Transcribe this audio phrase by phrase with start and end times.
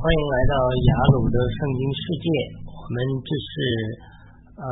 [0.00, 2.26] 欢迎来到雅鲁的圣经世界。
[2.64, 3.52] 我们这是
[4.56, 4.64] 呃，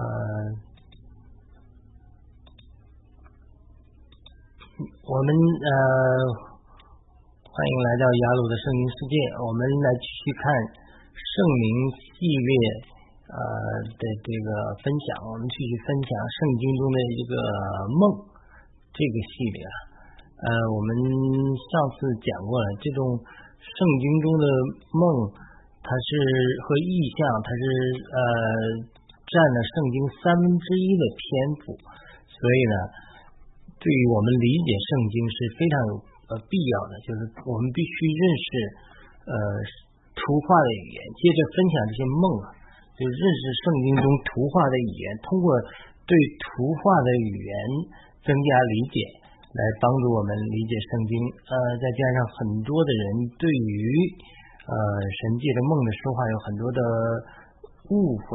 [5.04, 5.70] 我们呃，
[7.44, 9.20] 欢迎来到雅鲁的圣经世界。
[9.44, 10.48] 我们来继续看
[11.12, 12.52] 圣灵系列
[13.28, 13.36] 呃
[13.84, 14.48] 的这个
[14.80, 15.28] 分享。
[15.28, 16.10] 我们继续分享
[16.40, 17.34] 圣经中的一个
[18.00, 18.00] 梦
[18.96, 19.76] 这个系列啊。
[20.40, 20.88] 呃，我们
[21.52, 23.20] 上次讲过了这种。
[23.58, 24.44] 圣经中的
[24.90, 25.02] 梦，
[25.82, 26.08] 它是
[26.62, 27.62] 和意象，它是
[28.10, 28.18] 呃
[29.28, 31.22] 占了圣经三分之一的篇
[31.62, 31.76] 幅，
[32.26, 32.74] 所以呢，
[33.78, 35.92] 对于我们理解圣经是非常有
[36.30, 38.48] 呃必要的，就是我们必须认识
[39.28, 39.34] 呃
[40.16, 42.46] 图画的语言，接着分享这些梦啊，
[42.98, 45.54] 就认识圣经中图画的语言，通过
[46.08, 47.52] 对图画的语言
[48.26, 48.96] 增加理解。
[49.58, 51.12] 来帮助我们理解圣经，
[51.50, 53.74] 呃，再加上很多的人对于
[54.62, 54.72] 呃
[55.02, 56.80] 神界的梦的说话有很多的
[57.90, 58.28] 误会，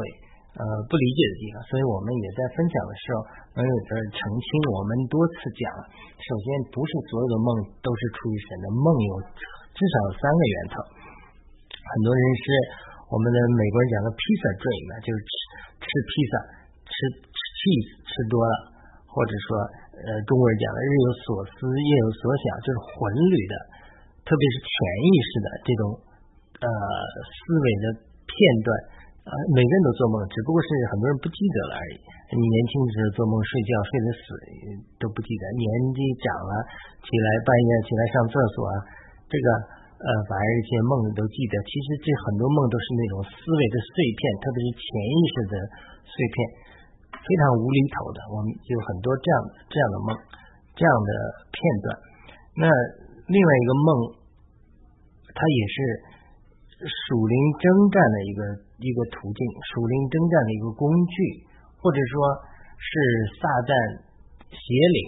[0.60, 3.16] 呃，不理解的地方，所以我们也在分享的时候
[3.56, 4.48] 能有的澄清。
[4.76, 5.64] 我们多次讲，
[6.20, 7.48] 首先不是所有的梦
[7.80, 9.12] 都是出于神的，梦有
[9.72, 10.76] 至少有三个源头。
[11.72, 12.44] 很多人是
[13.08, 15.32] 我们的美国人讲的披萨 dream，就是吃
[15.80, 16.32] 吃披萨，
[16.84, 16.92] 吃
[17.32, 18.73] cheese 吃多了，
[19.14, 19.48] 或者说。
[19.94, 23.54] 呃，中国人讲的日有所思，夜有所想，就是魂旅的，
[24.26, 24.74] 特别是潜
[25.06, 25.82] 意识的这种
[26.58, 26.68] 呃
[27.22, 27.84] 思维的
[28.26, 28.34] 片
[28.66, 28.68] 段。
[29.22, 31.96] 呃，每个人都做梦，只不过是很多人不记得了而已。
[32.34, 34.24] 你年轻的时候做梦睡觉睡得死
[34.98, 36.52] 都不记得，年纪长了
[37.06, 38.66] 起来半夜起来上厕所，
[39.30, 39.46] 这个
[39.94, 41.54] 呃反而一些梦都记得。
[41.70, 45.54] 其实这很多梦都是那种思维的碎片，特别是潜意识的
[46.02, 46.63] 碎片。
[47.24, 49.36] 非常无厘头的，我们有很多这样
[49.72, 50.08] 这样的梦，
[50.76, 51.10] 这样的
[51.48, 51.86] 片段。
[52.60, 52.68] 那
[53.32, 53.88] 另外一个梦，
[55.32, 55.76] 它也是
[56.84, 58.40] 属灵征战的一个
[58.84, 59.40] 一个途径，
[59.72, 61.16] 属灵征战的一个工具，
[61.80, 62.12] 或者说
[62.76, 62.92] 是
[63.40, 63.72] 撒旦
[64.52, 64.98] 邪灵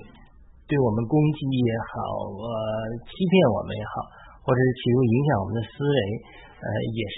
[0.64, 1.94] 对我们攻击也好，
[2.32, 2.48] 呃，
[3.04, 3.94] 欺骗我们也好，
[4.40, 5.98] 或者是企图影响我们的思维。
[6.56, 7.16] 呃，也是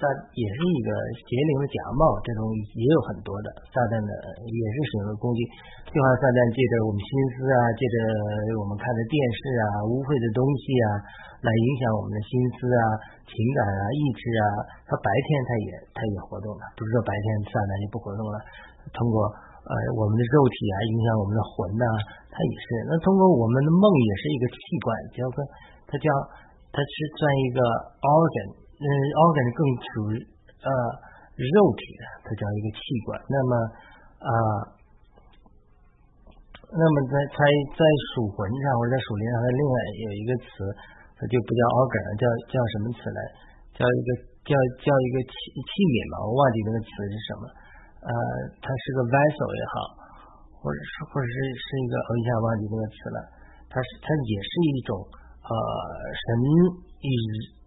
[0.00, 0.88] 撒，也是一个
[1.20, 2.48] 邪灵的假冒，这种
[2.80, 4.10] 也有很多的撒旦的，
[4.40, 5.44] 也是使用的工具。
[5.92, 7.96] 就好撒旦借着我们心思啊，借着
[8.56, 10.86] 我们看的电视啊，污秽的东西啊，
[11.44, 12.82] 来影响我们的心思啊、
[13.28, 14.44] 情感啊、意志啊。
[14.88, 18.40] 他白天他也他也活动了，不是说白天撒旦就不活动了。
[18.96, 21.84] 通过呃我们的肉体啊，影响我们的魂呐，
[22.32, 22.66] 他也是。
[22.88, 25.36] 那通过我们的梦也是一个器官，叫做
[25.84, 26.08] 它叫
[26.72, 27.60] 它是算一个
[28.00, 28.69] organ。
[28.80, 29.60] 嗯，organ 更
[29.92, 30.12] 属于
[30.64, 30.70] 呃
[31.36, 33.12] 肉体的，它叫一个器官。
[33.28, 33.52] 那么
[34.24, 34.32] 啊，
[36.64, 37.40] 那么在在
[37.76, 37.80] 在
[38.16, 40.48] 属魂上或者在属灵上，它另外有一个词，
[41.12, 43.20] 它就不叫 organ 了，叫叫什么词来？
[43.76, 44.08] 叫一个
[44.48, 47.42] 叫叫一个器器皿嘛，我忘记那个词是什么。
[48.00, 48.12] 呃，
[48.64, 49.76] 它是个 vessel 也好，
[50.56, 53.18] 或者是或者是是一个，我一下忘记那个词了。
[53.68, 54.96] 它是它也是一种
[55.44, 55.52] 呃
[56.16, 56.24] 神
[57.04, 57.08] 与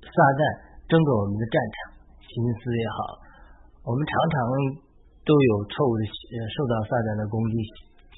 [0.09, 0.72] 撒旦。
[0.89, 1.75] 争夺我们的战场，
[2.19, 2.97] 心思也好，
[3.87, 4.35] 我们常常
[5.23, 6.03] 都有错误的
[6.51, 7.55] 受到撒旦的攻击。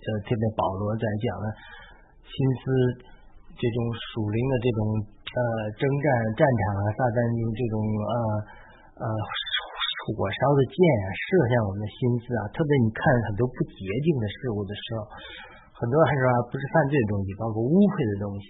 [0.06, 1.46] 呃，特别保罗在讲了
[2.22, 2.64] 心思
[3.58, 5.40] 这种属灵的这种呃
[5.81, 6.06] 征战
[6.38, 8.14] 战场啊，撒旦用这种呃
[9.02, 9.06] 呃
[10.06, 12.42] 火烧的箭啊射向我们的心思啊。
[12.53, 14.97] 特别你看很多不洁净的事物的时候，
[15.74, 18.46] 很多还是吧，不是犯罪的东西，包括污秽的东西。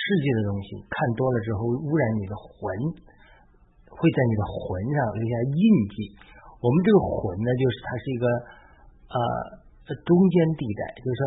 [0.00, 2.56] 世界的东西看多了之后，污染你的魂，
[3.92, 4.56] 会在你的魂
[4.96, 5.62] 上留下印
[5.92, 5.94] 记。
[6.56, 8.24] 我们这个魂呢，就是它是一个
[9.12, 9.16] 呃
[9.92, 11.22] 中间地带，就是说，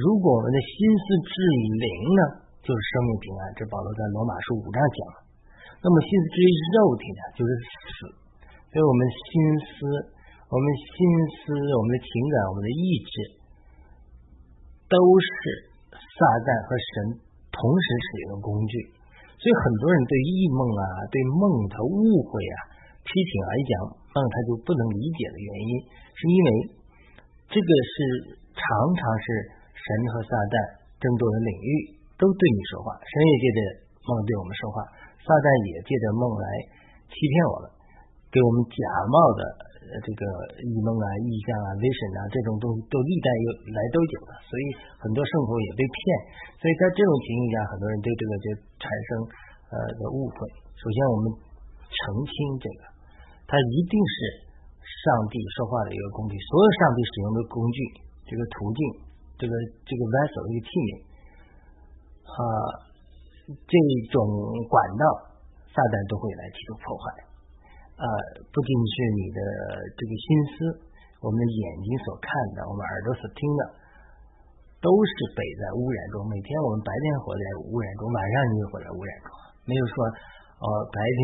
[0.00, 2.22] 如果我们的心思至于灵呢，
[2.64, 3.42] 就是生命平安。
[3.56, 4.98] 这保罗在罗马书五章讲。
[5.84, 8.10] 那么心思至于肉体呢，就是死。
[8.72, 9.74] 所以我们心思、
[10.48, 10.96] 我们心
[11.36, 13.14] 思、我们的情感、我们的意志，
[14.88, 15.28] 都是
[15.92, 17.25] 撒旦和神。
[17.56, 18.72] 同时使用工具，
[19.40, 22.56] 所以很多人对异梦啊、对梦他误会啊、
[23.00, 23.72] 批评来，讲
[24.12, 25.70] 梦他就不能理解的原因，
[26.12, 26.48] 是因为
[27.48, 27.96] 这个是
[28.52, 28.60] 常
[28.92, 29.26] 常是
[29.72, 30.56] 神和撒旦
[31.00, 31.70] 争夺的领域，
[32.20, 33.58] 都对你说话，神也借着
[34.04, 34.84] 梦对我们说话，
[35.24, 36.46] 撒旦也借着梦来
[37.08, 37.64] 欺骗我们，
[38.28, 38.76] 给我们假
[39.08, 39.42] 冒的。
[40.02, 40.22] 这个
[40.62, 44.64] 异梦啊、意象啊、vision 啊，这种东西都历代有来都有的，所以
[44.98, 45.96] 很多圣徒也被骗。
[46.58, 48.46] 所以在这种情况下，很多人对这个就
[48.82, 49.08] 产生
[49.70, 50.36] 呃的误会。
[50.74, 51.24] 首先，我们
[51.86, 52.80] 澄清这个，
[53.46, 54.16] 它一定是
[54.82, 57.78] 上帝说话的一个工具，所有上帝使用的工具，
[58.26, 58.80] 这个途径，
[59.38, 59.52] 这个
[59.86, 60.90] 这个 vessel 一个器皿
[62.26, 62.38] 啊，
[63.46, 63.74] 这
[64.10, 64.18] 种
[64.66, 65.04] 管道，
[65.70, 67.04] 撒旦都会来提出破坏。
[67.96, 68.04] 呃，
[68.52, 69.40] 不仅是你的
[69.96, 70.56] 这个心思，
[71.24, 73.62] 我们的眼睛所看的，我们耳朵所听的，
[74.84, 76.20] 都是北在污染中。
[76.28, 79.28] 每天我们白天活在污染中，晚上你也活在污染中。
[79.64, 79.96] 没有说，
[80.60, 81.20] 哦，白天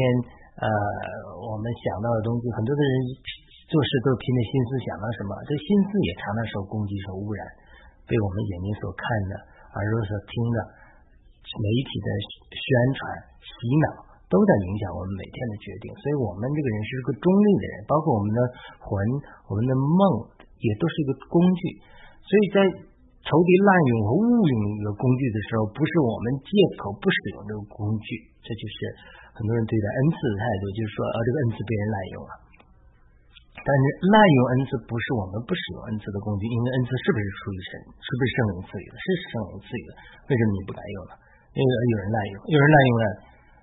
[0.64, 0.66] 呃，
[1.44, 2.92] 我们想到的东西，很多的人
[3.69, 7.44] 做事都凭着心思想到什么，这心思也常常受攻击、受污染，
[8.08, 9.32] 被我们眼睛所看的、
[9.76, 10.58] 耳朵所听的、
[11.52, 12.08] 媒体的
[12.48, 12.64] 宣
[12.96, 13.00] 传、
[13.44, 14.11] 洗脑。
[14.32, 18.40] 都在影响我们每天的决定，所以我们这个人是一个中立的人，包括我们的
[18.81, 18.88] 魂、
[19.44, 20.00] 我们的梦，
[20.56, 21.61] 也都是一个工具。
[22.25, 22.56] 所以在
[23.29, 26.50] 仇敌滥用和误用一个工具的时候，不是我们借
[26.81, 28.76] 口不使用这个工具，这就是
[29.37, 32.32] 很多人对待恩赐的态度，就是说，呃，这个恩赐被人滥用了。
[33.62, 38.96] 但是滥用恩赐不是我们不使用恩赐的工具，因为恩赐是不是出于神，是不是圣灵赐予的？
[38.96, 39.93] 是圣灵赐予的，
[40.26, 41.14] 为什么你不敢用呢？
[41.52, 43.06] 因为有人滥用，有人滥用了。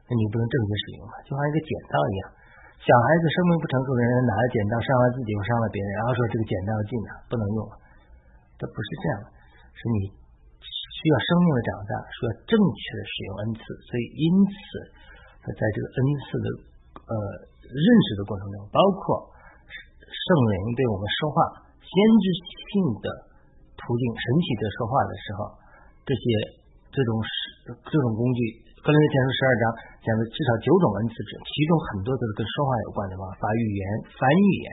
[0.10, 1.14] 那你不能正确使用嘛？
[1.22, 2.34] 就像一个剪刀一样，
[2.82, 7.78] 小孩子生命不成熟的人拿着剪刀伤了自己又伤了别人，然后说这个剪刀要禁了，不能用了。
[8.58, 9.28] 这不是这样的，
[9.78, 10.10] 是你
[10.66, 13.62] 需要生命的长大，需要正确的使用恩赐。
[13.86, 14.60] 所以因此，
[15.46, 16.48] 在这个恩赐的
[17.06, 17.14] 呃
[17.70, 19.30] 认识的过程中，包括
[20.10, 21.38] 圣人对我们说话
[21.86, 22.26] 先知
[22.74, 23.08] 性的
[23.78, 25.54] 途径、神奇的说话的时候，
[26.02, 26.24] 这些
[26.90, 27.14] 这种
[27.86, 28.66] 这种工具。
[28.80, 29.64] 格林前书十二章
[30.00, 33.28] 讲的至少九种恩赐，其中很多都是跟说话有关的吧？
[33.36, 33.84] 发语言、
[34.16, 34.68] 翻语言，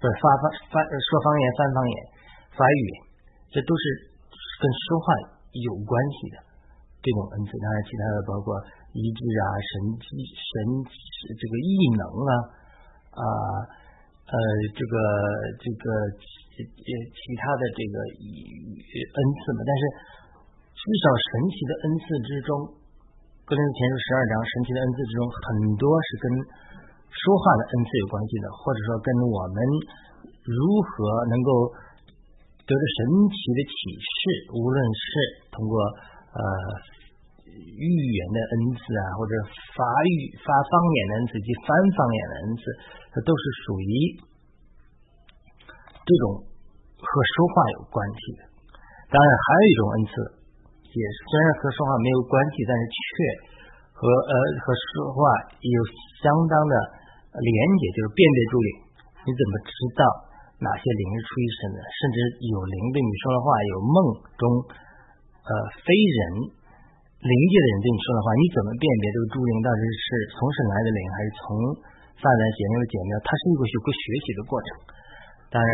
[0.00, 1.96] 不是发发翻说方言、翻方言、
[2.56, 2.84] 发语，
[3.52, 3.84] 这都是
[4.32, 5.06] 跟说话
[5.60, 6.40] 有关系的
[7.04, 7.52] 这种恩赐。
[7.60, 8.56] 当然，其他的包括
[8.96, 10.52] 医治啊、神迹、神
[11.36, 11.70] 这个异
[12.00, 12.32] 能啊
[13.12, 13.24] 啊
[14.24, 14.34] 呃
[14.72, 14.94] 这个
[15.60, 19.60] 这个呃其他的这个恩赐嘛。
[19.68, 19.82] 但是
[20.80, 22.80] 至少神奇的恩赐之中。
[23.44, 26.24] 格林前书十二章神奇的恩赐之中，很多是跟
[27.12, 29.58] 说话的恩赐有关系的，或者说跟我们
[30.48, 30.88] 如何
[31.28, 31.68] 能够
[32.64, 32.98] 得到神
[33.28, 34.16] 奇的启示，
[34.48, 35.08] 无论是
[35.52, 35.76] 通过
[36.32, 36.40] 呃
[37.52, 37.84] 预
[38.16, 39.32] 言的恩赐啊，或者
[39.76, 41.68] 发语发方言的恩赐及翻
[42.00, 42.62] 方言的恩赐，
[43.12, 43.92] 它都是属于
[46.00, 46.48] 这种
[46.96, 48.48] 和说话有关系的。
[49.12, 50.12] 当然，还有一种恩赐。
[50.94, 53.02] 也虽然和说话没有关系，但是却
[53.90, 55.18] 和呃和说话
[55.58, 55.78] 有
[56.22, 56.74] 相当的
[57.34, 57.50] 连
[57.82, 58.70] 接，就是辨别助灵。
[59.26, 60.02] 你怎么知道
[60.62, 61.78] 哪些灵是出于神的？
[61.82, 63.96] 甚至有灵对你说的话，有梦
[64.38, 64.42] 中
[65.42, 65.50] 呃
[65.82, 71.46] 非人灵界的人对你说的话，你怎么辨别这个助灵到底是从神来的灵，还是从
[72.22, 73.12] 撒旦邪灵的解妙？
[73.26, 74.68] 它是一个学会学习的过程。
[75.50, 75.70] 当然，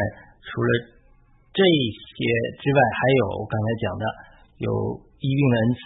[0.48, 0.70] 除了
[1.52, 2.16] 这些
[2.56, 4.04] 之外，还有我刚才讲的
[4.64, 4.68] 有。
[5.20, 5.80] 医病的恩赐，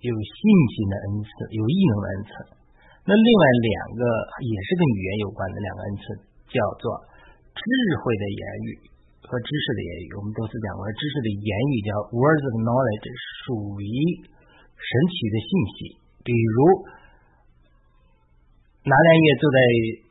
[0.00, 0.40] 有信
[0.72, 2.32] 心的恩赐，有异能的恩赐。
[3.04, 4.02] 那另外两个
[4.40, 6.04] 也是跟语言有关的两个恩赐，
[6.48, 6.84] 叫做
[7.52, 7.60] 智
[8.00, 8.68] 慧的言语
[9.20, 10.16] 和知识的言语。
[10.16, 13.08] 我们多次讲过，知识的言语叫 words of knowledge，
[13.44, 13.92] 属于
[14.72, 15.78] 神奇的信息。
[16.24, 16.56] 比如
[18.88, 19.58] 拿单月坐在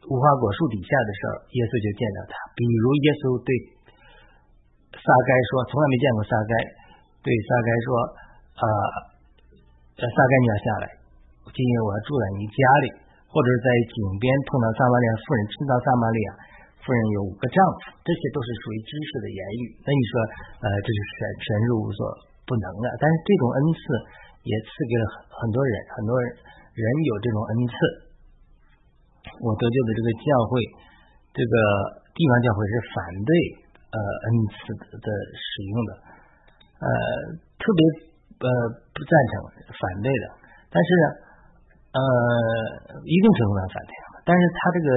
[0.05, 2.37] 无花果树底下的时候，耶稣就见到他。
[2.53, 3.49] 比如耶稣对
[4.93, 6.53] 撒该说：“从来没见过撒该。”
[7.25, 8.21] 对撒该说。
[8.53, 8.65] 啊，
[9.97, 10.85] 撒该你要下来，
[11.49, 12.87] 今夜我要住在你家里，
[13.25, 16.29] 或者是在井边碰到撒玛利亚夫人，听到撒玛利亚
[16.79, 19.63] 夫人有五个丈夫，这些都是属于知识的言语。
[19.81, 20.13] 那你说，
[20.61, 22.01] 呃，这是神神是无所
[22.45, 23.81] 不能的，但是这种恩赐
[24.45, 26.25] 也赐给了很多人，很多人
[26.77, 27.73] 人有这种恩赐。
[29.41, 30.61] 我得救的这个教会，
[31.33, 31.53] 这个
[32.13, 33.31] 地方教会是反对
[33.89, 35.07] 呃恩赐的
[35.41, 35.91] 使用的，
[36.79, 36.87] 呃，
[37.57, 38.12] 特别。
[38.43, 38.47] 呃，
[38.91, 39.31] 不赞成，
[39.71, 40.25] 反对的。
[40.67, 40.89] 但是，
[41.95, 41.99] 呃，
[43.07, 43.91] 一定程度上反对。
[44.27, 44.89] 但是他这个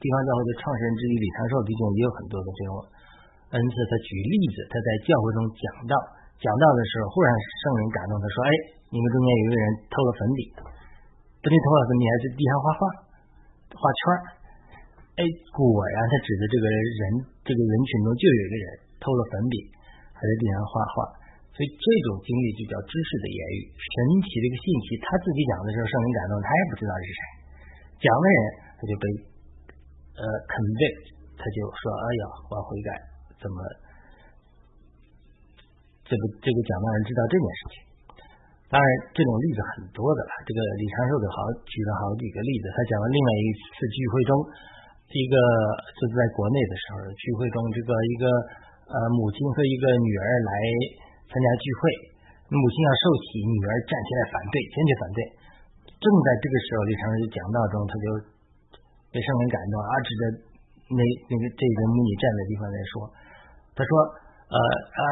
[0.00, 2.72] 地方教会的创始人之一李长寿弟兄也有很多的这种
[3.52, 3.74] 恩赐。
[3.84, 5.94] 他举例子，他在教会中讲到，
[6.40, 8.50] 讲到的时候，忽然圣灵感动他说：“哎，
[8.88, 10.40] 你们中间有一个人偷了粉笔，
[11.44, 12.80] 不仅偷了粉笔，还在地上画画，
[13.76, 14.16] 画圈儿。
[15.20, 15.22] 哎，
[15.52, 17.02] 果然，他指的这个人，
[17.44, 18.66] 这个人群中就有一个人
[19.04, 19.68] 偷了粉笔，
[20.16, 21.19] 还在地上画画。”
[21.60, 23.92] 所以这种经历就叫知识的言语，神
[24.24, 24.96] 奇的一个信息。
[25.04, 27.20] 他自己讲的时候，圣灵感动，他也不知道是谁。
[28.00, 28.38] 讲的人
[28.80, 29.04] 他就被
[30.16, 31.04] 呃 convict，
[31.36, 32.90] 他就说：“哎呀，我要悔改。”
[33.36, 33.60] 怎么？
[36.08, 37.74] 这个这个讲的人知道这件事情。
[38.72, 40.32] 当然，这种例子很多的了。
[40.48, 42.72] 这个李长寿就好举了好几个例子。
[42.72, 44.32] 他讲了另外一次聚会中，
[45.12, 45.36] 一个
[45.92, 48.24] 就是在国内的时候聚会中，这个一个
[48.88, 50.56] 呃母亲和一个女儿来。
[51.30, 51.82] 参加聚会，
[52.50, 55.18] 母亲要受洗，女儿站起来反对，坚决反对。
[56.02, 58.06] 正在这个时候，李长寿讲道中，他就
[59.14, 60.22] 被圣灵感动，而指着
[60.90, 62.94] 那那个这个母女站的地方在说，
[63.78, 63.92] 他说，
[64.50, 65.02] 呃啊，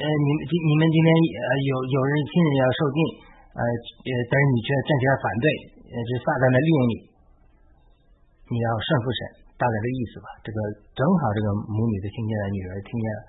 [0.00, 1.08] 呃，你们今你们今天
[1.38, 2.98] 呃有有人亲人要受尽，
[3.54, 5.46] 呃呃，但是你却站起来反对，
[5.86, 6.94] 呃，这撒旦的利用你，
[8.50, 9.20] 你要胜负神，
[9.54, 10.26] 大概这意思吧。
[10.42, 10.58] 这个
[10.98, 13.20] 正好这个母女的听见了，女儿听见了，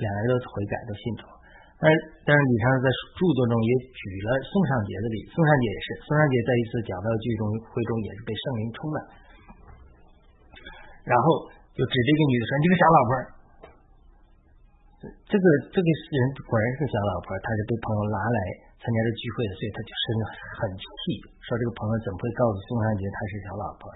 [0.00, 1.35] 两人都悔改，都信主。
[1.76, 1.84] 但，
[2.24, 8.96] 但是李长寿在著作中也举了宋尚节的例子，宋尚节也是，宋尚节在一次讲道聚中会中也是被圣灵充满，
[11.04, 13.10] 然后就指着一个女的说：“你这个小老婆。”
[15.06, 16.18] 这个这个人
[16.48, 18.40] 果然是小老婆，他是被朋友拉来
[18.80, 20.04] 参加这聚会的，所以他就生
[20.58, 23.86] 很气，说这个朋友怎么会告诉宋尚节他是小老婆？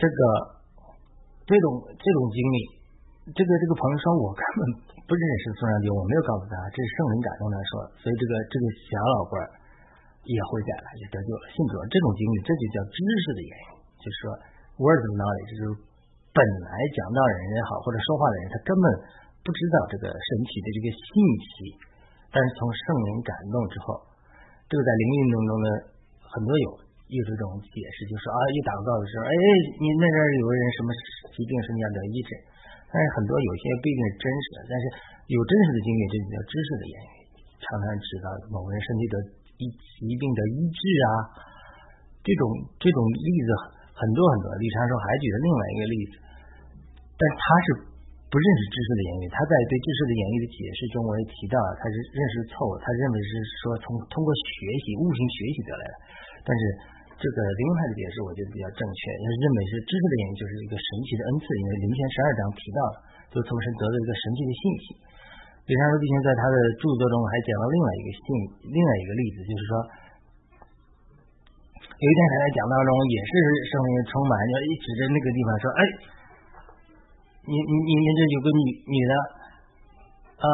[0.00, 0.18] 这个
[1.44, 2.58] 这种这种经历，
[3.28, 4.60] 这个这个朋友说我根本
[5.04, 9.32] 不认识宋尚节，我没有告诉他，这是圣灵感动他说，所以这个这个小老婆
[10.24, 11.84] 也悔改了，也得救了，信主了。
[11.92, 13.68] 这种经历，这就叫知识的原因，
[14.00, 14.24] 就是说
[14.80, 15.62] words of knowledge，就是
[16.32, 18.86] 本来讲道人也好，或者说话的人，他根本
[19.44, 21.08] 不知道这个神奇的这个信
[21.52, 21.52] 息，
[22.32, 22.80] 但是从圣
[23.12, 24.08] 灵感动之后，
[24.72, 25.68] 这个在灵运动中呢，
[26.32, 26.68] 很多有
[27.12, 29.32] 有这种解释，就说啊，一祷告的时候，哎，
[29.84, 30.88] 你那边有个人什么
[31.36, 32.30] 疾病什么要得医治，
[32.88, 34.84] 但是很多有些不一定是真实的，但是
[35.28, 37.16] 有真实的经历，这就叫知识的言语，
[37.60, 39.14] 常常知道某个人身体的
[39.60, 41.08] 一疾病的医治啊，
[42.24, 42.42] 这种
[42.80, 43.48] 这种例子
[43.92, 44.46] 很多很多。
[44.56, 46.12] 李长寿还举了另外一个例子，
[47.18, 47.66] 但他是
[48.32, 53.30] 不认识知识的言语，他在对知识的言语的解释中，我也提到了，他是认识错误，他认为是
[53.64, 54.52] 说从通过学
[54.84, 55.94] 习悟性学习得来的，
[56.40, 56.62] 但是
[57.18, 62.96] 这个灵派的解释我觉得比较正确，因为认为是知识的言语就是一个神奇的恩赐，因为灵前十二章提到了，
[63.34, 64.84] 就从神得到一个神奇的信息。
[65.66, 68.24] 李长寿弟兄在他的著作中还讲了另外一个信，
[68.72, 69.72] 另外一个例子，就是说，
[71.98, 73.30] 有一天他在讲道中也是
[73.66, 75.80] 圣灵充满，要一指着那个地方说：“哎，
[77.50, 79.12] 你你你们这有个女女的
[80.40, 80.46] 啊，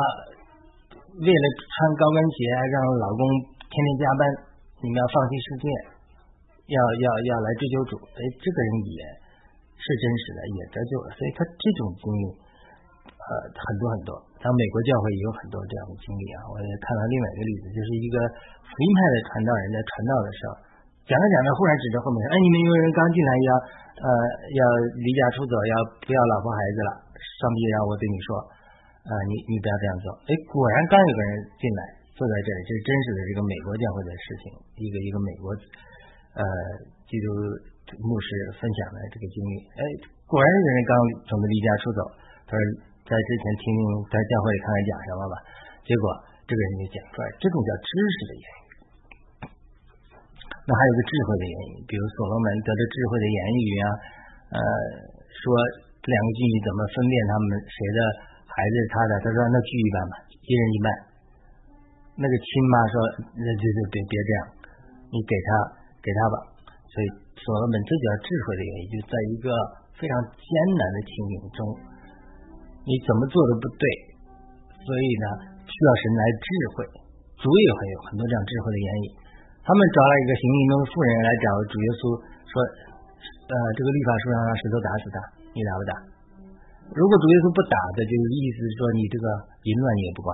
[1.22, 2.38] 为了穿高跟鞋
[2.72, 3.22] 让老公
[3.68, 4.22] 天天加班，
[4.82, 5.66] 你们要放弃世界，
[6.68, 7.92] 要要要来追求主。
[8.14, 8.98] 哎，这个人也
[9.76, 11.12] 是真实的，也得救了。
[11.12, 12.24] 所以他这种经历，
[13.08, 14.10] 呃，很多很多。
[14.40, 16.44] 像美国教会也有很多这样的经历啊。
[16.52, 18.16] 我也看到另外一个例子，就是一个
[18.64, 20.50] 福音派的传道人在传道的时候，
[21.08, 23.50] 讲着讲着，忽然指着后面，哎，你们有人刚进来要
[24.04, 24.06] 呃
[24.52, 24.60] 要
[25.00, 26.90] 离家出走，要不要老婆孩子了？
[27.40, 28.28] 上帝让我对你说，
[29.08, 30.06] 啊，你你不要这样做。
[30.28, 31.80] 哎，果然刚有个人进来
[32.16, 34.44] 坐在这里，这是真实的这个美国教会的事情，
[34.80, 35.52] 一个一个美国
[36.34, 36.42] 呃
[37.06, 37.26] 基督
[38.00, 39.54] 牧师分享的这个经历。
[39.78, 39.82] 哎，
[40.26, 40.92] 果然有人刚
[41.30, 42.00] 从那离家出走，
[42.46, 42.62] 他说
[43.06, 43.64] 在之前听
[44.10, 45.34] 在教会里看看讲什么吧，
[45.84, 46.04] 结果
[46.48, 48.62] 这个人就讲出来，这种叫知识的言语。
[50.64, 53.86] 那还有个智慧的言语，比如所罗门得着智慧的言语啊，
[54.56, 54.58] 呃，
[55.28, 55.44] 说
[56.08, 57.98] 两个妓女怎么分辨他们谁的
[58.48, 59.12] 孩子是他的？
[59.20, 60.88] 他说那聚一半吧，一人一半。
[62.16, 62.94] 那个亲妈说，
[63.36, 64.40] 那就就别别这样，
[65.12, 65.48] 你给他
[66.04, 66.36] 给他吧。
[66.92, 67.06] 所以
[67.40, 69.48] 所罗门这叫智慧的原因，就在一个
[69.96, 70.46] 非常艰
[70.76, 71.58] 难的情景中，
[72.84, 73.84] 你怎么做都不对，
[74.84, 75.26] 所以呢
[75.64, 76.76] 需要神来智慧。
[77.40, 79.06] 主也会有很多这样智慧的言语。
[79.64, 82.00] 他们找了一个行刑中的妇人来找主耶稣，
[82.48, 82.54] 说，
[83.48, 85.16] 呃，这个律法书上让石头打死他，
[85.52, 85.92] 你打不打？
[86.92, 89.26] 如果主耶稣不打的，就意思是说你这个
[89.64, 90.30] 淫乱你也不管；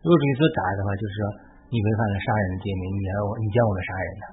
[0.00, 1.20] 如果主耶稣打的话，就是说
[1.68, 4.24] 你违反了杀人的诫命，你要你叫我们杀人的，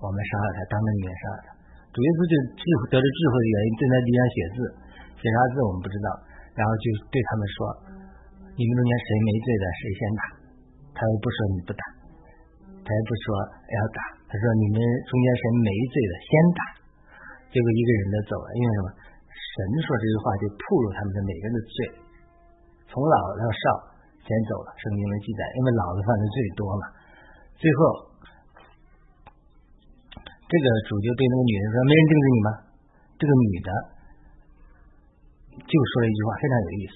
[0.00, 1.48] 我们杀了他，当着你面杀了他。
[1.92, 4.56] 主耶稣就智慧得了智慧的原因，正在地上写字，
[5.16, 6.08] 写啥字我们不知道，
[6.52, 7.56] 然后就对他们说，
[8.52, 10.22] 你们中间谁没罪的谁先打，
[10.92, 11.82] 他又不说你不打。
[12.86, 13.24] 他也不说
[13.66, 14.00] 要打，
[14.30, 16.60] 他说你们中间谁没罪的先打，
[17.50, 18.88] 结果一个人就走了，因为什么？
[19.34, 21.76] 神说这句话就暴露他们的每个人的罪，
[22.92, 23.64] 从老到少
[24.20, 24.68] 先走了。
[24.76, 26.84] 圣经的记载，因为老子犯的最多嘛。
[27.56, 27.80] 最后，
[30.46, 32.48] 这个主就对那个女人说：“没人盯着你吗？”
[33.18, 33.68] 这个女的
[35.58, 36.94] 就说了一句话，非常有意思。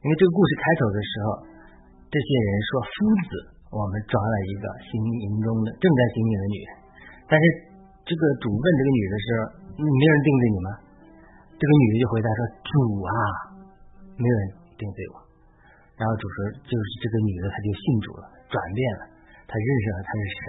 [0.00, 1.26] 因为这个故事开头的时候，
[2.08, 2.90] 这些人说夫
[3.32, 3.32] 子。
[3.66, 4.94] 我们抓了一个行
[5.26, 6.68] 淫中的正在行淫的女人，
[7.28, 7.42] 但是
[8.06, 9.26] 这个主问这个女的是
[9.74, 10.70] 没有人定罪你吗？
[11.58, 12.72] 这个女的就回答说：“主
[13.04, 13.12] 啊，
[14.16, 14.42] 没有人
[14.78, 15.14] 定罪我。”
[15.98, 19.02] 然后主说：“就是这个女的，她就信主了，转变了，
[19.50, 20.44] 她认识了她是神，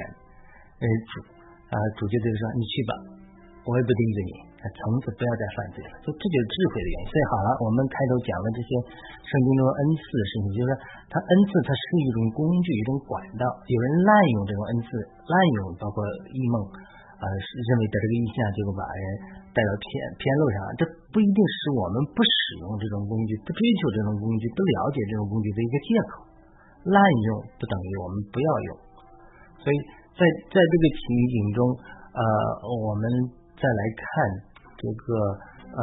[0.77, 1.13] 是主
[1.69, 1.75] 啊。
[1.99, 2.91] 主角就对她说：‘你去吧，
[3.67, 4.31] 我也不盯着你，
[4.63, 5.95] 从此不要再犯罪了。
[6.03, 7.05] 就这就是智慧的原因。
[7.07, 8.69] 所以好了，我们开头讲了这些
[9.27, 10.69] 圣经中的恩赐的事情，就是
[11.11, 13.43] 他恩赐它是一种工具，一种管道。
[13.67, 14.87] 有人滥用这种恩赐，
[15.27, 15.99] 滥用包括
[16.31, 16.55] 异梦，
[17.19, 19.03] 呃，认为得这个意象就会把人
[19.51, 20.57] 带到偏偏路上。
[20.79, 20.81] 这
[21.11, 26.11] 不一定是我们不使用这种工具，不追求这种工具，不了解这种工具的一个借口。
[26.87, 26.97] 滥
[27.27, 28.69] 用不等于我们不要用。
[29.59, 29.75] 所以
[30.17, 31.61] 在在这个情景中，
[32.17, 32.21] 呃，
[32.65, 33.05] 我们。
[33.57, 34.05] 再来看
[34.77, 35.05] 这个
[35.65, 35.81] 呃，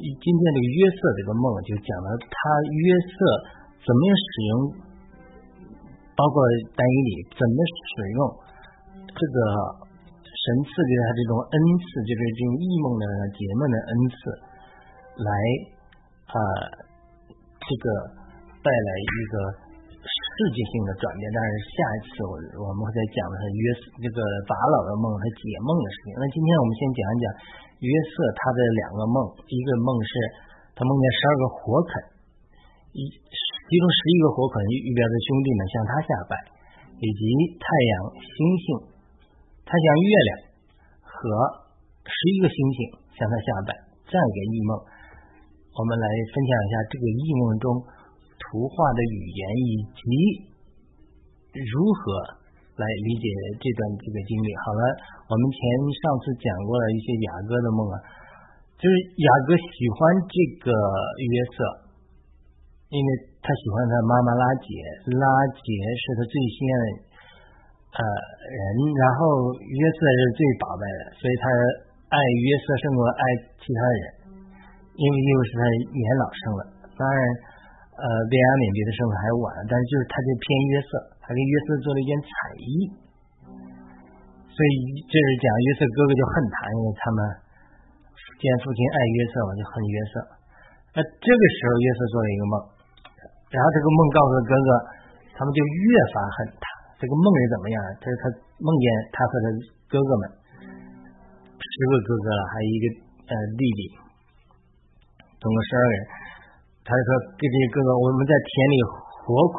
[0.00, 3.12] 今天这个约瑟这个梦，就讲了他约瑟
[3.84, 4.52] 怎么样使用，
[6.16, 6.40] 包括
[6.72, 8.18] 单一里怎么使用
[9.04, 9.36] 这个
[10.24, 13.04] 神赐给他这种恩赐，就是这种异梦的
[13.36, 14.16] 解梦的恩赐，
[15.28, 15.30] 来
[16.32, 16.40] 啊，
[17.68, 17.84] 这个
[18.64, 19.67] 带来一个。
[20.38, 23.64] 世界性的转变，但是下一次我我们会再讲的是约
[23.98, 26.14] 这个法老的梦和解梦的事情。
[26.14, 27.26] 那今天我们先讲一讲
[27.82, 29.18] 约瑟他的两个梦，
[29.50, 30.10] 一个梦是
[30.78, 31.90] 他梦见十二个火垦，
[32.94, 36.34] 一其中十一个火垦预表的兄弟们向他下拜，
[37.02, 37.20] 以及
[37.58, 38.66] 太阳、星星，
[39.66, 40.30] 他向月亮
[41.02, 41.18] 和
[42.06, 42.78] 十一个星星
[43.18, 43.74] 向他下拜，
[44.06, 44.70] 这样一个异梦。
[45.74, 47.66] 我们来分享一下这个异梦中。
[48.48, 50.00] 图画的语言以及
[51.52, 52.00] 如何
[52.80, 53.24] 来理解
[53.60, 54.48] 这段这个经历。
[54.64, 54.82] 好了，
[55.28, 55.58] 我们前
[56.00, 57.96] 上次讲过了一些雅各的梦啊，
[58.80, 61.58] 就是雅各喜欢这个约瑟，
[62.88, 63.08] 因为
[63.44, 64.68] 他喜欢他妈妈拉杰，
[65.12, 65.66] 拉杰
[66.00, 66.88] 是他最心爱的
[67.98, 68.62] 呃人，
[68.96, 71.44] 然后约瑟是最宝贝的，所以他
[72.14, 73.22] 爱约瑟胜过爱
[73.60, 74.02] 其他人，
[74.96, 75.62] 因为又是他
[75.92, 76.60] 年老生了，
[76.96, 77.20] 当然。
[77.98, 82.30] 呃，贝亚敏比他生活还晚，但是就是他就偏约瑟，他跟约瑟做了一件彩
[82.62, 82.70] 衣，
[84.46, 84.70] 所以
[85.02, 87.18] 这是讲约瑟哥哥就恨他，因为他们
[88.38, 90.14] 见父亲爱约瑟嘛，就恨约瑟。
[90.94, 92.54] 那这个时候约瑟做了一个梦，
[93.50, 94.68] 然后这个梦告诉哥哥，
[95.34, 96.64] 他们就越发恨他。
[97.02, 97.78] 这个梦是怎么样？
[97.98, 98.30] 这是他
[98.62, 99.46] 梦见他和他
[99.90, 100.22] 哥哥们
[101.58, 102.84] 十个哥哥了，还有一个
[103.26, 103.80] 呃弟弟，
[105.42, 106.00] 总共十二个人。
[106.88, 108.76] 他就说：“给这些哥哥，我们在田里
[109.20, 109.56] 活捆，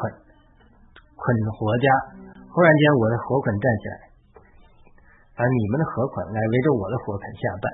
[1.14, 1.86] 捆活家。
[2.50, 3.96] 忽然间，我的活捆站起来，
[5.38, 7.66] 把你们的活捆来围着我的活捆下拜。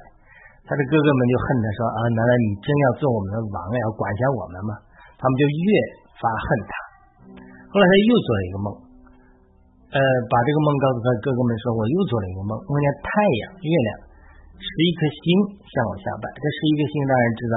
[0.68, 4.76] 他的哥哥们就恨他说：啊，难道你真要做我们的王，要管辖我们吗？
[5.16, 5.68] 他们就越
[6.20, 6.72] 发恨他。
[7.72, 8.68] 后来他又做了一个梦，
[9.96, 13.08] 呃，把这个梦告诉他哥哥们说：我又做了一个梦，梦见太
[13.40, 13.90] 阳、月亮
[14.60, 15.24] 十一颗星
[15.64, 16.28] 向我下拜。
[16.36, 17.56] 这十一个星，当然知道。”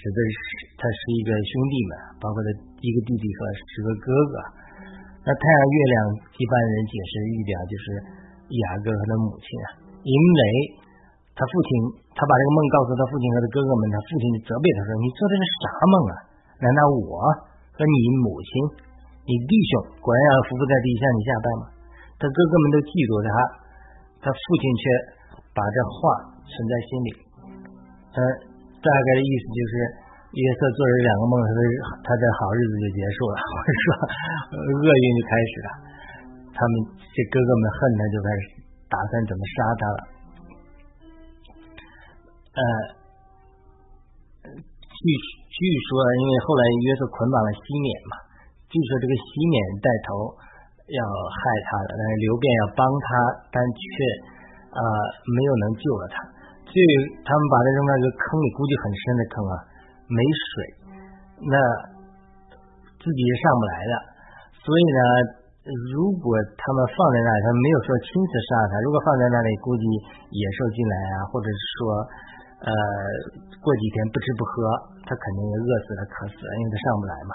[0.00, 0.36] 指的是
[0.80, 1.92] 他是一个兄弟们，
[2.24, 2.48] 包括他
[2.80, 4.34] 一个弟弟和十个哥哥。
[5.20, 7.84] 那太阳、月亮，一般人解释预表就是
[8.48, 9.66] 雅各和他母亲啊，
[10.00, 10.40] 因为
[11.36, 11.68] 他父亲，
[12.16, 16.14] 他把这个梦告诉他父亲和他哥哥们，他父亲就责备他说：“你做的是啥梦啊？
[16.64, 17.20] 难道我
[17.76, 18.50] 和你母亲、
[19.28, 21.62] 你弟兄果然要伏伏在地向你下拜吗？”
[22.16, 23.28] 他哥哥们都嫉妒他，
[24.24, 24.82] 他父亲却
[25.52, 26.00] 把这话
[26.48, 27.10] 存在心里，
[28.16, 28.49] 嗯。
[28.80, 29.72] 大概的意思就是，
[30.32, 31.60] 约瑟做这两个梦，他的
[32.00, 33.86] 他的好日子就结束了， 或者说
[34.56, 35.68] 厄运就开始了。
[36.56, 38.42] 他们这哥哥们恨他，就开始
[38.88, 40.00] 打算怎么杀他了。
[42.50, 42.60] 呃，
[44.48, 45.04] 据
[45.48, 45.88] 据说，
[46.20, 48.16] 因为后来约瑟捆绑了西缅嘛，
[48.68, 50.36] 据说这个西缅带头
[50.88, 53.08] 要害他的，但是刘辩要帮他，
[53.52, 53.84] 但却
[54.72, 54.80] 呃
[55.36, 56.16] 没有能救了他。
[56.70, 56.86] 所以
[57.26, 59.54] 他们把它扔到一个坑里，估计很深的坑啊，
[60.06, 60.50] 没水，
[61.50, 61.54] 那
[62.94, 63.92] 自己是上不来的。
[64.62, 65.02] 所以呢，
[65.90, 68.78] 如果他们放在那里，他们没有说亲自杀他。
[68.86, 69.84] 如果放在那里，估计
[70.30, 71.78] 野兽进来啊，或者是说，
[72.62, 72.72] 呃，
[73.58, 74.54] 过几天不吃不喝，
[75.10, 77.32] 他肯定饿死了、渴死了，因为他上不来嘛。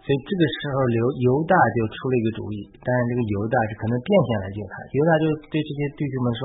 [0.00, 4.74] 所以这个时候，刘犹大就出了一个主意，当然这个犹大是可能变相来救他。
[4.88, 6.40] 犹大就对这些弟兄们说：“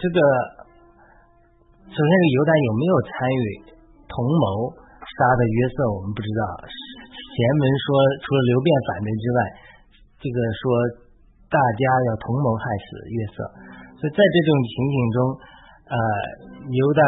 [0.00, 0.16] 这个。”
[1.90, 3.42] 首先，这个犹大有没有参与
[4.06, 4.70] 同谋
[5.02, 6.42] 杀的约瑟，我们不知道。
[6.62, 7.86] 前门说，
[8.22, 9.38] 除了刘辩反对之外，
[10.22, 10.62] 这个说
[11.50, 13.42] 大家要同谋害死约瑟。
[13.98, 15.18] 所以在这种情景中，
[15.90, 15.98] 呃，
[16.70, 17.02] 犹大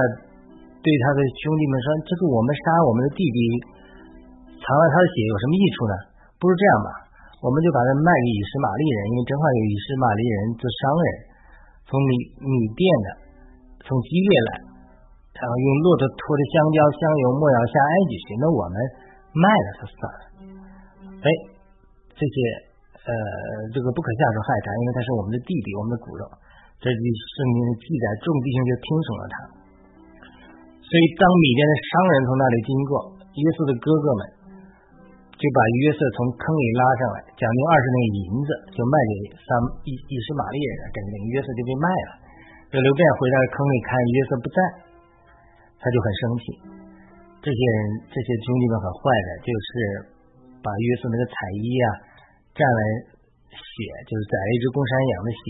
[0.82, 3.38] 对他的兄弟们说：“这个我们杀我们的弟弟，
[4.58, 5.94] 藏了他的血有什么益处呢？
[6.42, 6.90] 不如这样吧，
[7.38, 11.06] 我们就把他卖给以实玛利人，因为正好有以实玛利人做商人，
[11.86, 12.10] 从米
[12.42, 13.08] 米店的，
[13.86, 14.71] 从基列来。”
[15.42, 18.78] 然后用骆驼拖着香蕉、香油、没药下埃及去，那我们
[19.34, 20.22] 卖了他算了。
[21.18, 21.28] 哎，
[22.14, 22.36] 这些
[23.02, 23.10] 呃，
[23.74, 26.22] 这个不可下手害他，因为他是我们的弟弟，我们的骨肉。
[26.78, 29.34] 这里圣经记载，众弟兄就听从了他。
[30.78, 34.22] 所以当米甸的商人从那里经过，约瑟的哥哥们
[35.34, 39.46] 就把约瑟从坑里拉上来，讲用二十那银子就卖给三
[39.90, 42.10] 以以实玛利人，等于约瑟就被卖了。
[42.70, 44.58] 这刘辩回到坑里看约瑟不在，
[45.82, 46.44] 他就很生气。
[47.42, 49.70] 这些人这些兄弟们很坏的，就是
[50.62, 51.86] 把约瑟那个彩衣啊
[52.54, 52.80] 蘸了
[53.50, 53.74] 血，
[54.06, 55.42] 就是宰了一只公山羊的血，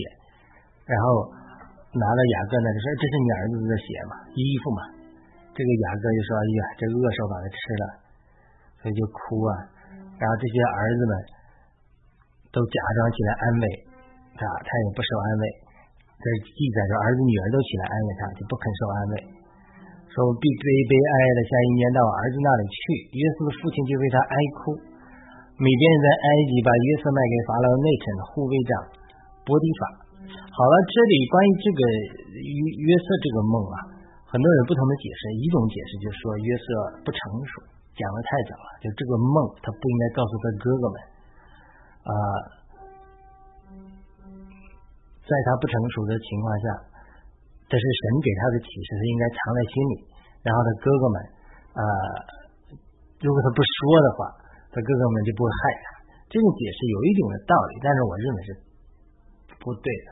[0.89, 1.05] 然后
[1.93, 4.81] 拿了雅各呢就说这是你儿子的血嘛，衣服嘛。
[5.53, 7.85] 这个雅各就说哎呀，这恶兽把它吃了，
[8.81, 9.69] 所以就哭啊。
[10.17, 11.13] 然后这些儿子们
[12.49, 13.65] 都假装起来安慰
[14.33, 15.45] 他，他也不受安慰。
[16.17, 19.13] 这记载着儿子女儿都起来安慰他，就不肯受安慰，
[20.13, 22.81] 说必悲悲哀哀的下一年到我儿子那里去。
[23.17, 24.77] 约瑟的父亲就为他哀哭。
[25.57, 28.71] 米甸在埃及把约瑟卖给法老内臣的护卫长
[29.45, 29.81] 波迪法。
[30.53, 31.81] 好了，这里关于这个
[32.29, 33.77] 约约瑟这个梦啊，
[34.29, 35.21] 很多人不同的解释。
[35.41, 36.65] 一种解释就是说约瑟
[37.05, 37.17] 不成
[37.49, 37.53] 熟，
[37.97, 40.95] 讲的太早了，就这个梦他不应该告诉他哥哥们
[42.05, 42.13] 啊，
[45.25, 46.65] 在他不成熟的情况下，
[47.73, 49.93] 这是神给他的启示，他应该藏在心里。
[50.45, 51.15] 然后他哥哥们
[51.73, 51.81] 啊，
[53.17, 54.29] 如果他不说的话，
[54.69, 55.85] 他哥哥们就不会害他。
[56.29, 58.49] 这种解释有一定的道理，但是我认为是
[59.57, 60.07] 不对的，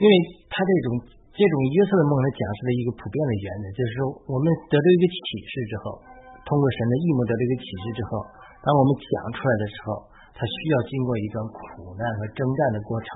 [0.00, 0.12] 因为
[0.48, 1.20] 他这种。
[1.30, 5.96] 这种约瑟的梦，他讲述了一个普遍的原则，就是说，我们得到一个启示之后，
[6.44, 8.20] 通过神的异梦得到一个启示之后，
[8.60, 10.04] 当我们讲出来的时候，
[10.36, 13.08] 他需要经过一段苦难和征战的过程，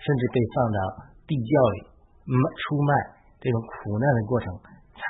[0.00, 0.78] 甚至被放到
[1.28, 1.78] 地窖里
[2.24, 2.90] 卖出卖，
[3.40, 4.48] 这种苦难的过程
[4.96, 5.04] 才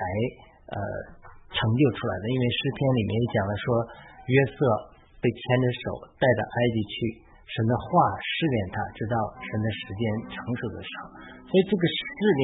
[0.70, 0.76] 呃
[1.50, 2.24] 成就出来的。
[2.26, 3.66] 因为诗篇里面也讲了说，
[4.26, 4.56] 约瑟
[5.22, 5.82] 被牵着手
[6.18, 6.94] 带到埃及去。
[7.44, 7.84] 神的话
[8.18, 11.12] 试炼他，直到神的时间成熟的时候，
[11.44, 12.00] 所以这个试
[12.34, 12.42] 炼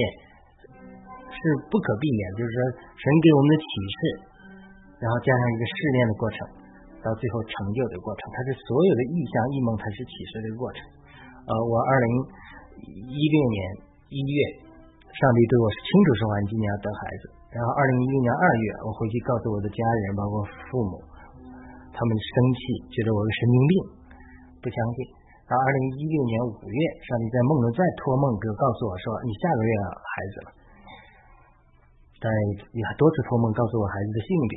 [1.32, 1.38] 是
[1.72, 2.22] 不可避免。
[2.36, 2.58] 就是说，
[2.94, 3.98] 神给我们的启示，
[5.00, 6.36] 然后加上一个试炼的过程，
[7.00, 10.78] 到最后成就的过程，它是所有的意象、异梦，它是启示的过程。
[11.48, 12.08] 呃，我二零
[13.08, 13.58] 一六年
[14.10, 14.38] 一月，
[15.06, 17.30] 上帝对我是清楚说话，你今年要得孩子。
[17.54, 20.98] 然后二零一六年二月，我回去告诉我的家人，包括父母，
[21.94, 23.72] 他们生气，觉得我是神经病。
[24.58, 24.98] 不相信。
[25.46, 30.48] 然后二零一六年五月，上帝在梦中再托梦给告诉我说：“你下个月要孩子了。”
[32.18, 32.26] 但
[32.74, 34.54] 也多次托梦告诉我孩子的性别。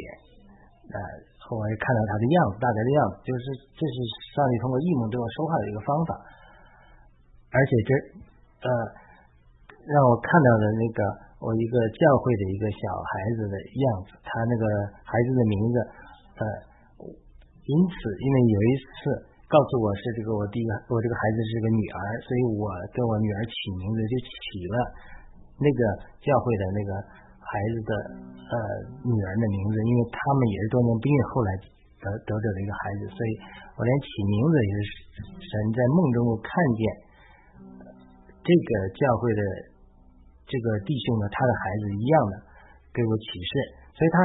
[0.93, 0.97] 呃，
[1.45, 3.45] 后来看到他的样子，大概的样子，就是
[3.77, 3.95] 这是
[4.33, 6.11] 上帝通过异梦对我说话的一个方法。
[7.53, 7.89] 而且这
[8.65, 8.69] 呃，
[9.87, 10.99] 让我看到了那个
[11.43, 14.63] 我一个教会的一个小孩子的样子，他那个
[15.03, 15.75] 孩子的名字
[16.39, 16.43] 呃，
[17.67, 19.31] 因此因为有一次。
[19.53, 24.33] 告诉我是这个我第一个我这个孩子是个女儿，所以我给我女儿起名字就起
[24.65, 24.75] 了
[25.61, 25.79] 那个
[26.25, 26.97] 教会的那个
[27.37, 27.91] 孩子的
[28.49, 28.53] 呃
[29.05, 31.49] 女儿的名字，因为他们也是多年病，后来
[32.01, 33.31] 得得着的一个孩子，所以
[33.77, 34.89] 我连起名字也是
[35.37, 36.81] 神在梦中看见
[38.41, 39.41] 这个教会的
[40.53, 42.33] 这个弟兄呢，他的孩子一样的
[42.93, 43.51] 给我启示，
[43.97, 44.17] 所以他。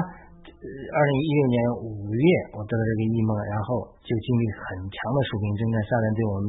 [0.49, 2.25] 二零一六年五月，
[2.57, 6.45] 我得了这个异梦，然后就经历很强的属灵征战，下面对我们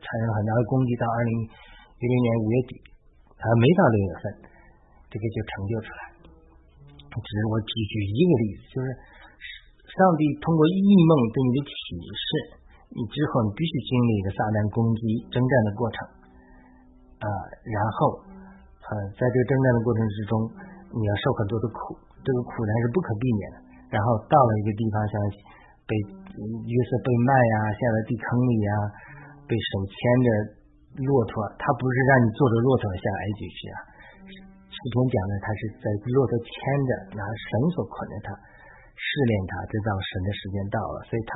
[0.00, 0.96] 产生了很大的攻击。
[0.96, 2.72] 到二零一六年五月底，
[3.36, 4.22] 还没到六月份，
[5.12, 6.02] 这个就成就出来。
[7.12, 8.86] 只是我只举一个例子，就是
[9.84, 11.76] 上帝通过异梦对你的启
[12.08, 12.26] 示，
[12.88, 15.96] 你之后你必须经历一个撒旦攻击征战的过程
[17.20, 17.26] 啊，
[17.68, 18.31] 然后，
[19.14, 20.32] 在这个征战的过程之中，
[20.92, 21.96] 你要受很多的苦。
[22.22, 23.56] 这个苦难是不可避免的。
[23.90, 25.14] 然后到了一个地方，像
[25.84, 25.92] 被
[26.38, 28.72] 约瑟被卖呀，下在地坑里呀，
[29.44, 30.28] 被手牵着
[31.02, 33.76] 骆驼，他不是让你坐着骆驼下埃及去啊。
[34.72, 36.50] 视频讲的，他是在骆驼牵
[36.86, 38.32] 着，拿绳索捆着他，
[38.96, 40.96] 试炼他，直到神的时间到了。
[41.10, 41.32] 所以他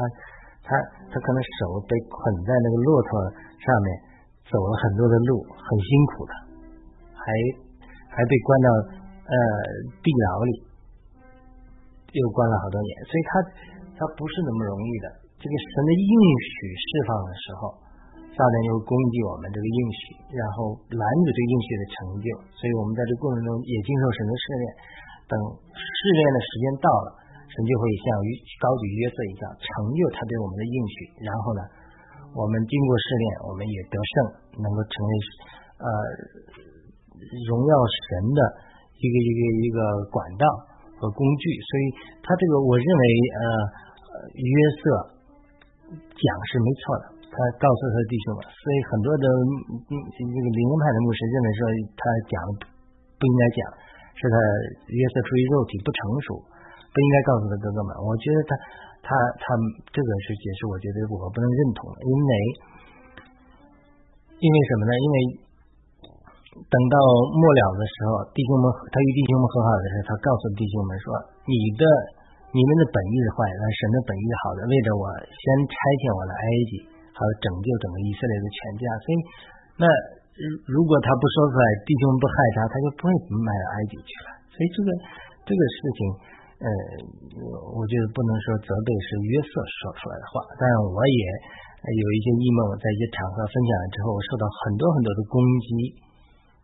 [0.64, 0.69] 他
[1.11, 3.11] 他可能手被捆在那个骆驼
[3.59, 3.88] 上面，
[4.47, 6.33] 走了很多的路，很辛苦的，
[7.27, 7.29] 还
[8.15, 8.69] 还被关到
[9.27, 9.35] 呃
[9.99, 10.53] 地牢里。
[12.17, 13.31] 又关了好多年，所以他
[13.93, 15.07] 他不是那么容易的。
[15.37, 17.77] 这个神的应许释放的时候，
[18.33, 20.01] 撒旦就攻击我们这个应许，
[20.33, 22.27] 然后拦住这个应许的成就。
[22.57, 24.65] 所以我们在这过程中也经受神的试炼。
[25.29, 25.35] 等
[25.77, 27.09] 试炼的时间到了，
[27.53, 28.07] 神就会像
[28.65, 30.97] 高举约瑟一样，成就他对我们的应许。
[31.21, 31.61] 然后呢，
[32.33, 34.15] 我们经过试炼，我们也得胜，
[34.57, 35.12] 能够成为
[35.85, 35.89] 呃
[37.48, 37.72] 荣耀
[38.09, 38.40] 神的
[38.98, 39.79] 一个一个一个
[40.11, 40.46] 管道。
[40.96, 41.85] 和工具，所以
[42.24, 43.05] 他这个我认为
[43.37, 43.44] 呃
[44.33, 44.81] 约瑟
[45.92, 49.24] 讲是没错的，他告诉他的弟兄们，所以很多的
[49.92, 51.61] 这个灵恩派的牧师认为说
[52.00, 52.00] 他
[52.33, 52.37] 讲
[53.20, 53.61] 不应该讲，
[54.16, 54.37] 是他
[54.88, 57.92] 约瑟出于肉体不成熟，不应该告诉他哥哥们。
[58.00, 58.57] 我觉得他
[59.05, 59.52] 他他
[59.92, 62.31] 这个是解释，我觉得我不能认同，因为
[64.40, 64.92] 因为什么呢？
[64.96, 65.16] 因为
[66.57, 66.97] 等到
[67.37, 71.07] 末了的时候，弟兄们他与弟兄们和好的时候，他告诉弟兄们说
[71.45, 71.83] ：“你的
[72.51, 76.73] 你们的本意是坏的，神的本意是好的，为着我先差遣我来埃及，
[77.12, 78.85] 好拯救整个以色列的全家。
[79.05, 79.16] 所以，
[79.83, 79.85] 那
[80.73, 84.29] 如果他不说出来，弟兄不害他，他就不会卖到埃及去了。
[84.53, 84.88] 所以，这个
[85.45, 86.01] 这个事情，
[86.64, 86.69] 呃，
[87.77, 91.21] 我觉得不能说责备是约瑟说出来的话，但我也
[91.85, 96.06] 有一些异梦，在一些场合分享了之后，我受到很多很多的攻击。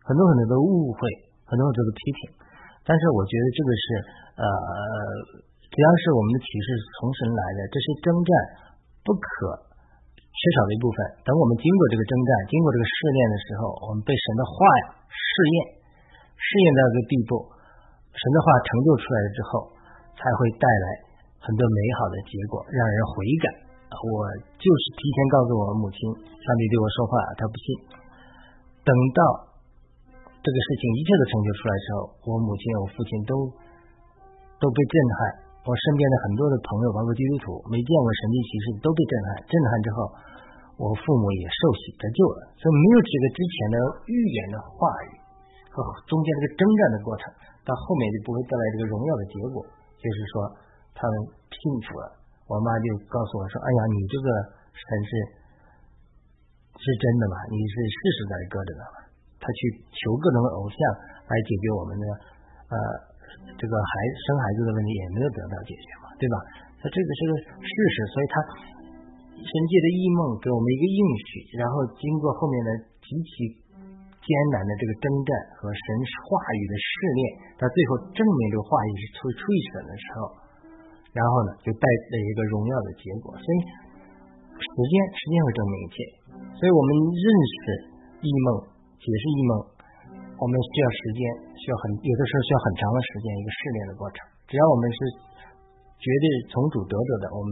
[0.03, 0.99] 很多很多的误会，
[1.47, 2.35] 很多很多的批评，
[2.83, 3.85] 但是我觉得这个是
[4.35, 4.45] 呃，
[5.71, 6.67] 只要是我们的启示
[6.99, 8.31] 从神来的，这是征战
[9.07, 9.23] 不可
[10.19, 10.97] 缺少的一部分。
[11.23, 14.53] 等我们经过这个征战，经过这个试炼的时候，我们被神的话
[15.07, 15.55] 试验，
[16.35, 17.31] 试验到这个地步，
[18.11, 19.71] 神的话成就出来了之后，
[20.19, 20.85] 才会带来
[21.39, 23.47] 很多美好的结果，让人悔改。
[23.87, 24.27] 我
[24.59, 27.65] 就是提前告诉我母亲，上帝对我说话，他不信，
[28.83, 29.52] 等到。
[30.43, 33.31] 这个事情一切都成就出来之后，我母亲、我父亲都
[34.59, 35.47] 都被震撼。
[35.63, 39.27] 我身边的很多的朋友，包括基督徒，没见过神迹奇事，都被震撼。
[39.47, 39.97] 震撼之后，
[40.75, 42.51] 我父母也受洗得救了。
[42.59, 43.75] 所以没有这个之前的
[44.11, 45.09] 预言的话语
[45.71, 45.79] 和
[46.11, 47.31] 中间这个征战的过程，
[47.63, 49.63] 到后面就不会带来这个荣耀的结果。
[49.95, 50.35] 就是说，
[50.91, 51.15] 他们
[51.47, 52.19] 信服了。
[52.51, 54.27] 我妈就告诉我说：“哎呀，你这个
[54.75, 55.11] 神是
[56.75, 57.35] 是真的吗？
[57.47, 58.95] 你是世实在搁着的吗？”
[59.43, 59.59] 他去
[59.91, 60.79] 求各种偶像
[61.27, 62.05] 来解决我们的
[62.71, 62.75] 呃
[63.59, 63.91] 这个孩
[64.23, 66.35] 生孩子的问题，也没有得到解决嘛，对吧？
[66.79, 68.35] 那这个是个事实，所以他
[69.35, 71.27] 神界的异梦给我们一个应许，
[71.59, 72.69] 然后经过后面的
[73.03, 73.33] 极其
[74.23, 75.83] 艰难的这个征战和神
[76.23, 77.21] 话语的试炼，
[77.59, 80.19] 到最后证明这个话语是出出于神的时候，
[81.11, 83.35] 然后呢就带来一个荣耀的结果。
[83.35, 83.57] 所以
[84.55, 85.95] 时间时间会证明一切，
[86.55, 87.59] 所以我们认识
[88.23, 88.72] 异梦。
[89.03, 89.51] 解释一梦，
[90.39, 91.19] 我们需要时间，
[91.59, 94.23] 需要很有的时候需要很长的时间，一个试炼的过程。
[94.47, 94.99] 只要我们是
[95.99, 97.43] 绝对从主得着的，我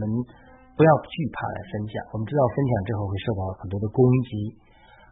[0.72, 2.00] 不要惧怕来分享。
[2.12, 4.32] 我们知道分享之后会受到很多的攻击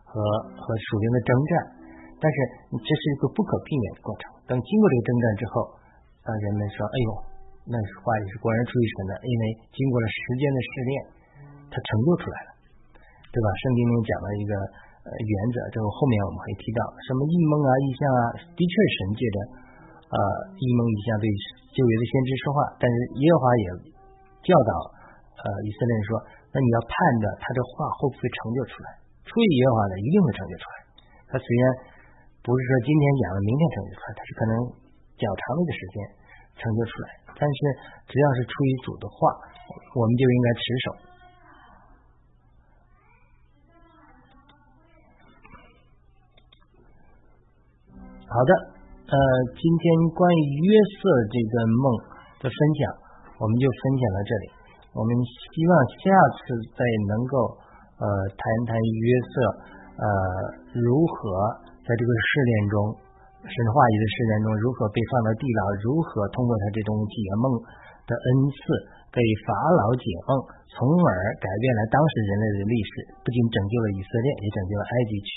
[0.09, 0.17] 和
[0.57, 1.53] 和属灵的征战，
[2.17, 2.37] 但是
[2.73, 4.25] 这是一个不可避免的过程。
[4.49, 5.55] 等经过这个征战之后，
[6.25, 7.09] 啊，人们说：“哎呦，
[7.69, 9.43] 那话也是果然出于神的，因为
[9.77, 10.93] 经过了时间的试炼，
[11.69, 12.51] 他成就出来了，
[13.29, 14.53] 对吧？”圣经里讲了一个。
[15.19, 18.23] 原则，这个后面我们会提到什么异梦啊、异象啊，
[18.55, 19.39] 的确神界的
[20.07, 20.17] 呃
[20.55, 21.27] 异梦异象对
[21.75, 23.67] 旧约的先知说话，但是耶和华也
[24.47, 24.73] 教导
[25.43, 26.11] 呃以色列人说，
[26.55, 28.89] 那你要盼着他这话会不会成就出来？
[29.27, 30.77] 出于耶和华的一定会成就出来。
[31.31, 31.63] 他虽然
[32.43, 34.53] 不是说今天讲了明天成就出来，他是可能
[35.19, 35.97] 较长的一个时间
[36.59, 37.59] 成就出来，但是
[38.07, 39.19] 只要是出于主的话，
[39.99, 41.10] 我们就应该持守。
[48.31, 48.53] 好的，
[49.11, 49.17] 呃，
[49.59, 51.03] 今天关于约瑟
[51.35, 51.85] 这个梦
[52.39, 52.81] 的分享，
[53.43, 54.45] 我们就分享到这里。
[54.95, 57.35] 我们希望下次再能够
[57.99, 59.35] 呃谈谈约瑟
[59.99, 60.05] 呃
[60.79, 61.19] 如何
[61.83, 62.75] 在这个试炼中，
[63.51, 67.45] 神话语的试炼中如何被放到地牢，如何通过他这种解梦
[68.07, 68.59] 的恩赐
[69.11, 70.39] 给法老解梦，
[70.71, 71.11] 从而
[71.43, 75.31] 改变了当时人类的历史，不仅拯救了以色列，也拯救了埃及区，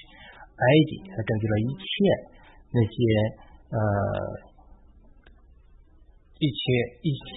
[0.62, 2.33] 埃及还拯救了一切。
[2.74, 2.98] 那些
[3.70, 3.78] 呃
[6.42, 6.62] 一切
[7.06, 7.32] 一切，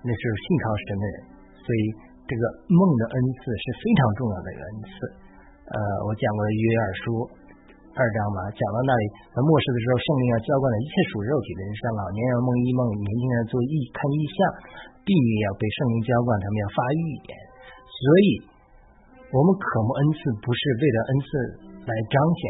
[0.00, 1.16] 那是信靠神的人，
[1.60, 1.80] 所以
[2.24, 4.92] 这个梦的恩赐是非常重要的一个恩赐。
[5.68, 5.76] 呃，
[6.08, 7.04] 我讲过约尔书
[7.92, 14.38] 二章嘛，讲到那里，在末世的时候，圣灵要浇灌了一切属肉体的人像，老年人梦一梦，年轻人做异看异象，
[15.04, 17.30] 避免要被圣灵浇灌，他们要发预言。
[17.84, 18.28] 所以，
[19.34, 21.28] 我们渴慕恩赐不是为了恩赐
[21.84, 22.42] 来彰显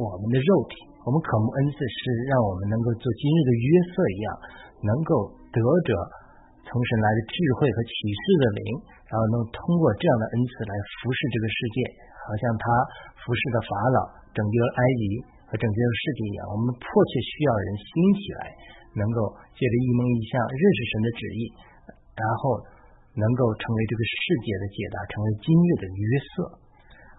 [0.00, 0.93] 我们的肉体。
[1.04, 2.00] 我们渴慕恩赐是
[2.32, 4.28] 让我们能够做今日的约瑟一样，
[4.88, 5.92] 能够得着
[6.64, 8.80] 从神来的智慧和启示的灵，
[9.12, 11.78] 然后能通过这样的恩赐来服侍这个世界，
[12.24, 12.64] 好像他
[13.20, 13.98] 服侍的法老
[14.32, 15.02] 拯救了埃及
[15.44, 16.48] 和拯救了世界一样。
[16.48, 18.42] 我们迫切需要人兴起来，
[18.96, 21.40] 能够借着一梦一象认识神的旨意，
[22.16, 22.64] 然后
[23.12, 26.48] 能够成为这个世界的解答，成为今日的约瑟。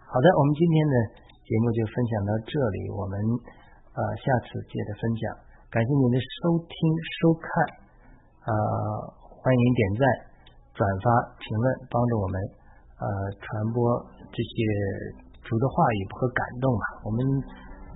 [0.10, 0.96] 好的，我们今天的
[1.46, 3.14] 节目就分享到这里，我们。
[3.96, 5.24] 啊，下次接着分享。
[5.72, 6.76] 感谢您的收听
[7.16, 7.48] 收看，
[8.44, 8.52] 啊，
[9.24, 10.04] 欢迎点赞、
[10.76, 11.08] 转发、
[11.40, 12.36] 评论，帮助我们
[13.00, 13.08] 呃
[13.40, 13.80] 传播
[14.20, 14.56] 这些
[15.48, 16.84] 主的话语和感动吧。
[17.08, 17.24] 我们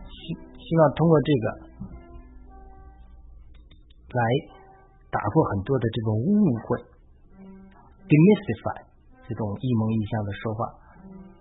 [0.07, 1.45] 希希望通过这个
[4.15, 4.23] 来
[5.12, 6.31] 打破很多的这种误
[6.63, 6.79] 会
[8.07, 8.88] ，demystify
[9.27, 10.63] 这种一蒙一象的说话，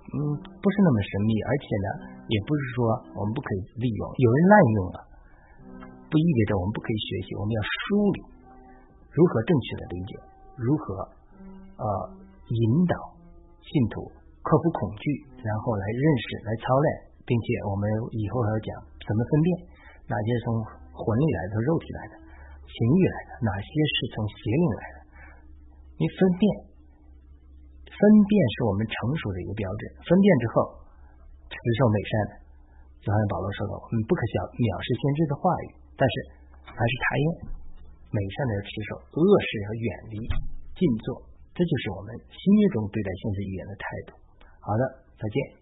[0.08, 1.88] 嗯，不是那么神秘，而且呢，
[2.32, 2.76] 也不是说
[3.12, 4.96] 我们不可以利用，有人滥用了，
[6.08, 7.76] 不意味着我们不可以学习，我们要梳
[8.16, 8.18] 理
[9.12, 10.12] 如何正确的理解，
[10.56, 10.84] 如何
[11.76, 11.84] 呃
[12.48, 12.96] 引导
[13.60, 14.00] 信徒
[14.40, 15.04] 克服恐惧，
[15.44, 16.88] 然后来认识、来操练，
[17.28, 17.84] 并且我们
[18.16, 18.68] 以后还要讲
[19.04, 19.48] 怎么分辨
[20.08, 20.56] 哪些从
[20.96, 22.14] 魂里来的、肉体来的、
[22.64, 24.98] 情欲来的，哪些是从邪灵来的，
[26.00, 26.77] 你分辨。
[27.98, 29.82] 分辨是我们成熟的一个标志。
[30.06, 30.54] 分辨之后，
[31.50, 32.32] 持守美善的，
[33.02, 36.14] 就好像保罗说的，我们不可小藐视先知的话语，但是
[36.62, 37.26] 还是查验
[38.14, 40.16] 美善的要持守，恶事要远离，
[40.78, 41.26] 静坐。
[41.58, 44.14] 这就是我们新约中对待先知语言的态度。
[44.62, 44.82] 好的，
[45.18, 45.57] 再见。